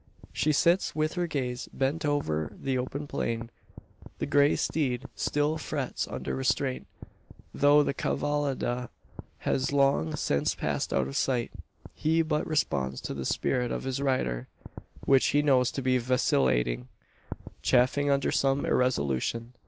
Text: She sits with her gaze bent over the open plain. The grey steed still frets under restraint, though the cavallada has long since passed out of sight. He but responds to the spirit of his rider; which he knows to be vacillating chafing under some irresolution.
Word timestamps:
She 0.33 0.51
sits 0.51 0.95
with 0.95 1.13
her 1.13 1.27
gaze 1.27 1.69
bent 1.71 2.05
over 2.05 2.51
the 2.59 2.75
open 2.75 3.05
plain. 3.05 3.51
The 4.17 4.25
grey 4.25 4.55
steed 4.55 5.05
still 5.15 5.59
frets 5.59 6.07
under 6.07 6.35
restraint, 6.35 6.87
though 7.53 7.83
the 7.83 7.93
cavallada 7.93 8.89
has 9.45 9.71
long 9.71 10.15
since 10.15 10.55
passed 10.55 10.91
out 10.91 11.07
of 11.07 11.15
sight. 11.15 11.51
He 11.93 12.23
but 12.23 12.47
responds 12.47 12.99
to 13.01 13.13
the 13.13 13.25
spirit 13.25 13.71
of 13.71 13.83
his 13.83 14.01
rider; 14.01 14.47
which 15.05 15.27
he 15.37 15.43
knows 15.43 15.71
to 15.73 15.83
be 15.83 15.99
vacillating 15.99 16.87
chafing 17.61 18.09
under 18.09 18.31
some 18.31 18.65
irresolution. 18.65 19.53